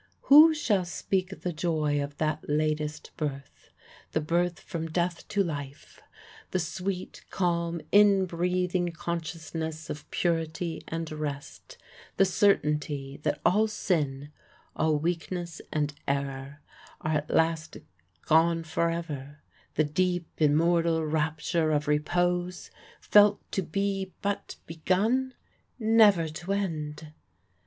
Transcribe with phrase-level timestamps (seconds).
[0.33, 3.69] Who shall speak the joy of that latest birth,
[4.13, 6.01] the birth from death to life!
[6.49, 11.77] the sweet, calm, inbreathing consciousness of purity and rest,
[12.17, 14.31] the certainty that all sin,
[14.75, 16.63] all weakness and error,
[17.01, 17.77] are at last
[18.25, 19.43] gone forever;
[19.75, 25.35] the deep, immortal rapture of repose felt to be but begun
[25.77, 27.13] never to end!